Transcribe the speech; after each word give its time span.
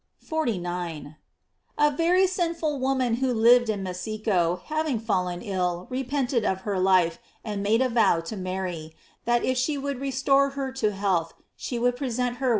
f 0.19 0.27
49.— 0.29 1.15
A 1.77 1.91
very 1.91 2.25
sinful 2.25 2.79
woman 2.79 3.17
who 3.17 3.31
lived 3.31 3.69
in 3.69 3.83
Mes 3.83 4.01
eico, 4.07 4.63
having 4.63 4.99
fallen 4.99 5.43
ill, 5.43 5.85
repented 5.91 6.43
of 6.43 6.61
her 6.61 6.79
life, 6.79 7.19
and 7.45 7.61
made 7.61 7.83
a 7.83 7.89
vow 7.89 8.19
to 8.21 8.35
Mary, 8.35 8.95
that 9.25 9.43
if 9.43 9.59
she 9.59 9.77
would 9.77 9.99
restore 9.99 10.49
her 10.57 10.71
to 10.71 10.91
health 10.91 11.35
she 11.55 11.77
would 11.77 11.95
present 11.95 12.37
her 12.37 12.37
with 12.37 12.39
her 12.39 12.45
hair. 12.45 12.49